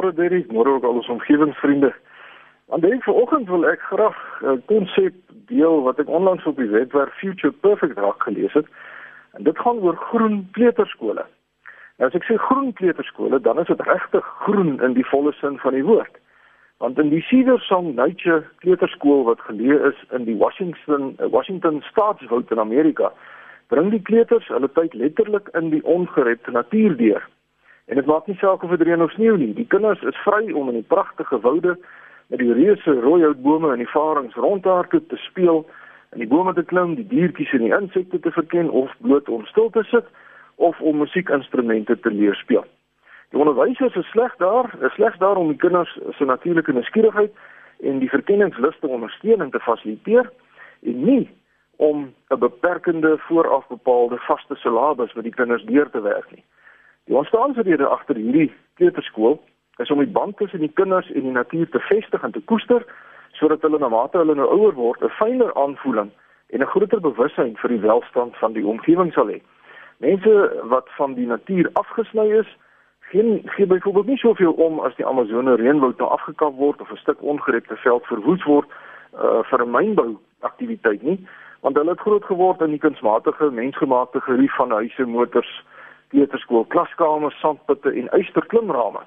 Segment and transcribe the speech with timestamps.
[0.00, 1.92] Môre Derrick, môre ook al ons omgewingsvriende.
[2.72, 7.12] Want denk vanoggend wil ek graag 'n konsep deel wat ek onlangs op die webwerf
[7.20, 8.66] Future Perfect raak gelees het.
[9.32, 11.24] En dit gaan oor groen kleuterskole.
[11.98, 15.58] Nou as ek sê groen kleuterskole, dan is dit regtig groen in die volle sin
[15.58, 16.16] van die woord.
[16.78, 22.50] Want in die Cedar Song Nature Kleuterskool wat geleë is in die Washington Washington Staatswoud
[22.50, 23.12] in Amerika,
[23.66, 27.28] bring die kleuters hulle tyd letterlik in die ongerepte natuur deur.
[27.90, 29.50] En dit maak nie saak of dit reën of sneeu nie.
[29.54, 31.72] Die kinders is vry om in die pragtige woude
[32.30, 35.64] met die reuse rooihoutbome en die varings rondhardloop te speel,
[36.14, 39.42] in die bome te klim, die diertjies en die insekte te verken of bloot om
[39.50, 40.06] stil te sit
[40.62, 42.62] of om musiekinstrumente te leer speel.
[43.34, 47.34] Die onderwysers is sleg daar, is slegs daar om die kinders se natuurlike nuuskierigheid
[47.90, 50.30] en die verkenningslus te ondersteun en te fasiliteer
[50.86, 51.26] en nie
[51.76, 56.44] om 'n beperkende vooraf bepaalde vaste syllabus vir die kinders deur te werk nie.
[57.06, 59.40] Die ontstaansrede agter hierdie kleuterskool
[59.78, 62.84] is om die band tussen die kinders en die natuur te vestig en te koester
[63.32, 66.10] sodat hulle na mate hulle nou ouer word 'n fyner aanvoeling
[66.50, 69.40] en 'n groter bewussyn vir die welstand van die omgewing sal hê.
[69.98, 72.56] Mense wat van die natuur afgesny is,
[73.00, 76.96] geen gee byvoorbeeld nie soveel om as die Amazone reënwoud nou afgekap word of 'n
[76.96, 78.68] stuk ongerepte veld verwoes word
[79.14, 81.18] uh, vir 'n mynbou aktiwiteit nie,
[81.60, 85.64] want hulle het groot geword in die kunsmatige mensgemaakte gerief van huise, motors,
[86.10, 89.02] kleuterskool, klaskamers, sandputte en eysterklimrame.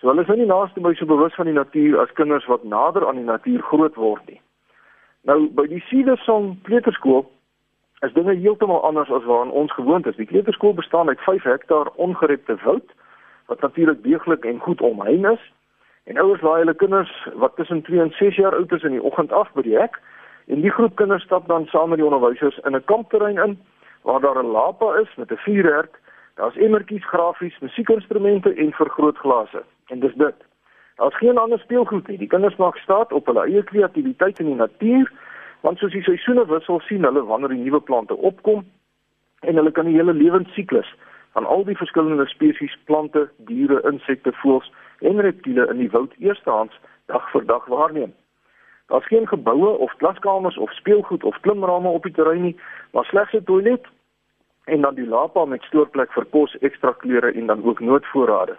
[0.00, 2.66] So hulle is nou nie naaste by so bewus van die natuur as kinders wat
[2.68, 4.40] nader aan die natuur groot word nie.
[5.24, 7.24] Nou by die Cedersong kleuterskool
[8.04, 10.16] is dinge heeltemal anders as waaraan ons gewoond is.
[10.20, 12.92] Die kleuterskool bestaan uit 5 hektaar ongerepte woud
[13.46, 15.52] wat natuurlik deeglik en goed omheind is.
[16.04, 19.02] En ouers laai hulle kinders wat tussen 2 en 6 jaar oud is in die
[19.02, 20.00] oggend af by die hek
[20.52, 23.58] en die groep kinders stap dan saam met die onderwysers in 'n kampterrein in
[24.02, 25.96] waar daar 'n lapa is met 'n vuurherd
[26.34, 29.62] Daar's emmertjies, grafies, musiekinstrumente en vergrootglase.
[29.86, 30.34] En dis dit.
[30.96, 32.18] Daar's geen ander speelgoed nie.
[32.18, 35.12] Die kinders maak staat op hulle eie kreatiwiteit in die natuur,
[35.60, 38.64] want soos die seisoene wissel, sien hulle wanneer die nuwe plante opkom
[39.40, 40.90] en hulle kan die hele lewensiklus
[41.34, 46.76] van al die verskillende spesies plante, diere, insekte, voëls en reptiele in die woud eerstehands
[47.10, 48.12] dag vir dag waarneem.
[48.92, 52.56] Daar's geen geboue of klaskamers of speelgoed of klimrame op die terrein nie,
[52.92, 53.86] maar slegs 'n toilet
[54.64, 58.56] en dan die lapa met stoorplek vir kos, ekstra klere en dan ook noodvoorrade.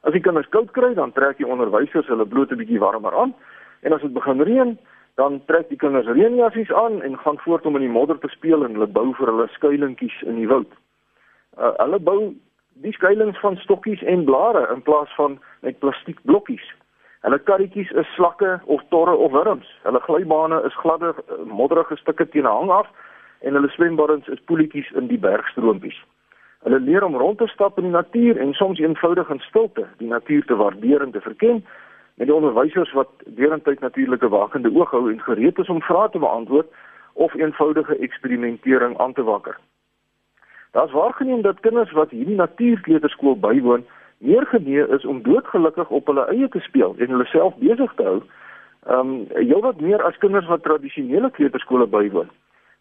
[0.00, 3.34] As die kinders koud kry, dan trek die onderwysers hulle bloot 'n bietjie warmer aan
[3.82, 4.78] en as dit begin reën,
[5.14, 8.64] dan trek die kinders reënjassies aan en gaan voort om in die modder te speel
[8.64, 10.70] en hulle bou vir hulle skuilingkies in die woud.
[11.58, 12.34] Uh, hulle bou
[12.84, 16.64] die skuilings van stokkies en blare in plaas van met plastiek blokkies.
[17.20, 19.68] Hulle karretjies is slakke of torre of wurms.
[19.82, 22.88] Hulle glybane is gladde uh, modderige stukke teen 'n hang af
[23.40, 25.96] en hulle swembaddens is poeltjies in die bergstroompies.
[26.64, 30.08] Hulle leer om rond te stap in die natuur en soms eenvoudig in stilte die
[30.08, 31.64] natuur te waardeer en te verken
[32.20, 36.18] met die onderwysers wat derentyd natuurlike wakende oog hou en gereed is om vrae te
[36.18, 36.68] beantwoord
[37.12, 39.56] of eenvoudige eksperimentering aan te wakker.
[40.70, 43.86] Daar's waargeneem dat kinders wat hierdie natuurkleuterskool bywoon,
[44.18, 48.04] meer genee is om doodgelukkig op hulle eie te speel en hulle self besig te
[48.04, 48.20] hou.
[48.86, 52.28] Ehm um, heelwat meer as kinders wat tradisionele kleuterskole bywoon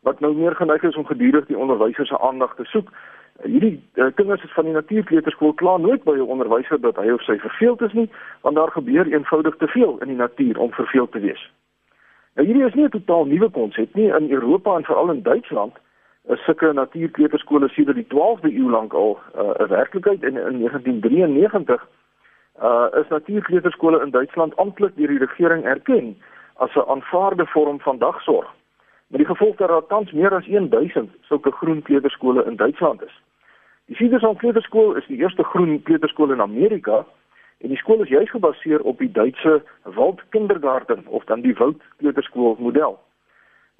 [0.02, 2.92] wat nou meer geneig is om gedurig die onderwysers se aandag te soek.
[3.44, 7.22] Hierdie uh, kinders is van die natuurkleuterskool klaar nooit by 'n onderwyser dat hy of
[7.22, 8.10] sy verveeld is nie,
[8.42, 11.52] want daar gebeur eenvoudig te veel in die natuur om verveeld te wees.
[12.36, 15.74] Nou hierdie is nie 'n totaal nuwe konsep nie in Europa en veral in Duitsland.
[16.28, 20.60] Is sulke natuurkleuterskole sedert die 12de eeu lank al uh, 'n uh, werklikheid en in
[20.60, 21.88] 1993
[22.62, 26.18] uh is natuurkleuterskole in Duitsland amptelik deur die regering erken
[26.56, 28.59] as 'n aanvaarde vorm van dagsorg
[29.10, 33.16] met die gevolg dat daar tans meer as 1000 sulke groen kleuterskole in Duitsland is.
[33.86, 37.06] Die Siederson Kleuterskool is die eerste groen kleuterskool in Amerika
[37.58, 42.56] en die skool is juis gebaseer op die Duitse Waldkindergarten of dan die Woud Kleuterskool
[42.60, 43.00] model.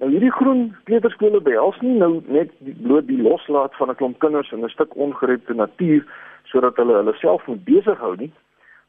[0.00, 4.18] Nou hierdie groen kleuterskole behels nie nou net die bloot die loslaat van 'n klomp
[4.18, 6.04] kinders in 'n stuk ongerepte natuur
[6.44, 8.32] sodat hulle hulle self moet besig hou nie,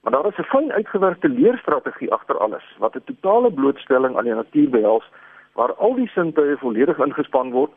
[0.01, 4.33] maar daar is 'n fyn uitgewerkte leerstrategie agter alles wat 'n totale blootstelling aan die
[4.33, 5.05] natuur behels
[5.53, 7.71] waar al die sintuie volledig ingespan word,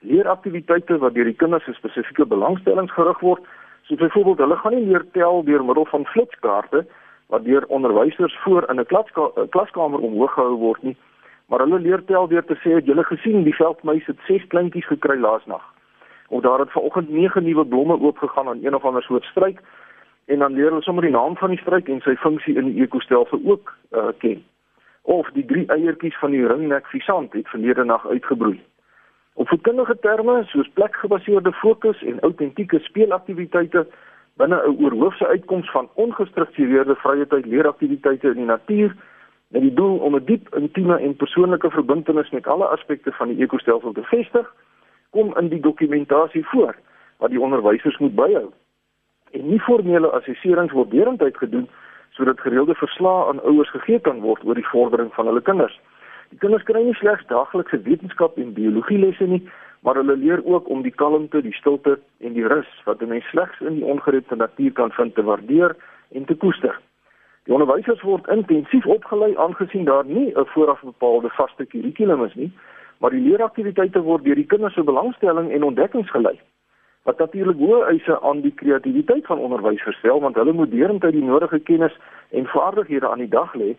[0.00, 3.44] leeraktiwiteite wat deur die kinders se spesifieke belangstellings gerig word,
[3.88, 6.84] soos byvoorbeeld hulle gaan nie leer tel deur middel van flitskaarte
[7.30, 8.86] wat deur onderwysers voor in 'n
[9.50, 10.96] klaskamer omhoog gehou word nie,
[11.48, 14.86] maar hulle leer tel deur te sê, "Het julle gesien die veldmuis het 6 kleintjies
[14.86, 15.62] gekry laasnag?"
[16.28, 19.60] Of daar het vanoggend 9 nuwe blomme oopgegaan aan een of ander soort struik
[20.24, 22.82] en dan leer hulle sommer die naam van die struik en sy funksie in die
[22.82, 24.44] ekostelsel ook uh, ken
[25.02, 28.60] of die drie eiertjies van die ringnek visant het verlede nag uitgebroei.
[29.32, 33.86] Op voedkundige terme, soos plekgebaseerde fokus en autentieke speelaktiwiteite,
[34.36, 38.96] binne 'n oorhoofse uitkoms van ongestruktureerde vrye tyd leeraktiwiteite in die natuur
[39.48, 43.42] met die doel om 'n diep intieme en persoonlike verbintenis met alle aspekte van die
[43.42, 44.54] ekostelsel te vestig,
[45.10, 46.76] kom in die dokumentasie voor
[47.16, 48.50] wat die onderwysers moet byhou.
[49.30, 51.68] En nie formele assesserings word deurentyd gedoen
[52.10, 55.80] sodat gereelde verslae aan ouers gegee kan word oor die vordering van hulle kinders.
[56.30, 59.42] Die kinders kry nie slegs daaglikse wetenskap en biologie lesse nie,
[59.82, 63.24] maar hulle leer ook om die kalmte, die stilte en die rus wat 'n mens
[63.30, 65.76] slegs in die ongerepte natuur kan vind te waardeer
[66.12, 66.78] en te koester.
[67.44, 72.52] Die onderwysers word intensief opgelei aangesien daar nie 'n vooraf bepaalde vaste kurrikulum is nie,
[72.98, 76.38] maar die leeraktiwiteite word deur die kinders se belangstelling en ontdekkings gelei.
[77.02, 81.24] Wat natuurlik hoë eise aan die kreatiwiteit van onderwysers stel want hulle moet deurentyd die
[81.24, 81.96] nodige kennis
[82.30, 83.76] en vaardighede aan die dag lê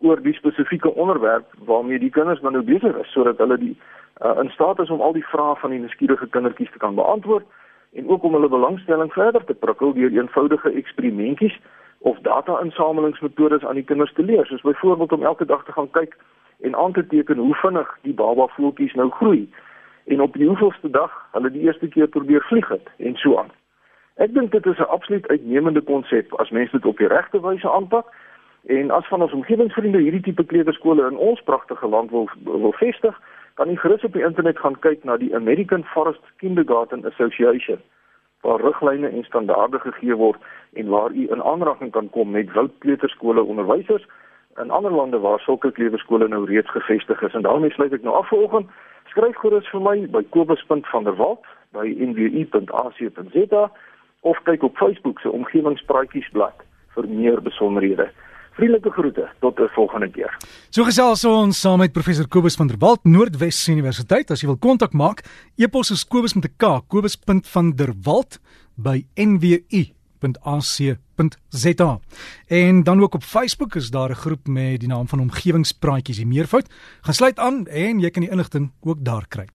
[0.00, 3.76] oor die spesifieke onderwerp waarmee die kinders dan nou besig is sodat hulle die
[4.22, 7.46] uh, in staat is om al die vrae van die nuuskierige kindertjies te kan beantwoord
[7.94, 11.60] en ook om hulle belangstelling verder te prikkel deur eenvoudige eksperimentjies
[11.98, 16.18] of data-insamelingsmetodes aan die kinders te leer soos byvoorbeeld om elke dag te gaan kyk
[16.60, 19.46] en aan te teken hoe vinnig die baba voeltjies nou groei
[20.06, 23.50] en op die hoeveelste dag hulle die eerste keer probeer vlieg het en so aan.
[24.16, 27.70] Ek dink dit is 'n absoluut uitnemende konsep as mense dit op die regte wyse
[27.70, 28.06] aanpak
[28.64, 33.20] En as van ons omgewingsvriende hierdie tipe kleuterskole in ons pragtige land wil wil vestig,
[33.54, 37.82] kan jy gerus op die internet gaan kyk na die American Forest Kindergarten Association
[38.40, 40.40] waar riglyne en standaarde gegee word
[40.72, 44.06] en waar u in aanraking kan kom met wildkleuterskole onderwysers
[44.60, 47.34] in ander lande waar sulke kleuterskole nou reeds gevestig is.
[47.34, 48.68] En daarmee sluit ek nou af vanoggend.
[49.14, 53.60] Skryf gerus vir my by kobus.vanderwalt by nwu.ac.za
[54.26, 56.64] of kyk op Facebook se omgewingspraatjiesblad
[56.96, 58.08] vir meer besonderhede.
[58.58, 60.34] Vriendelike groete tot 'n volgende keer.
[60.70, 64.30] So gesels ons saam met professor Kobus van der Walt Noordwes Universiteit.
[64.30, 65.22] As jy wil kontak maak,
[65.56, 68.40] e-pos is kobus met 'n k, kobus.vanderwalt
[68.76, 69.06] by
[70.24, 72.00] nwu.ac.za.
[72.46, 76.26] En dan ook op Facebook is daar 'n groep met die naam van Omgewingspraatjies, die
[76.26, 76.72] meervoud.
[77.00, 79.48] Gaan sluit aan en jy kan die inligting ook daar kry.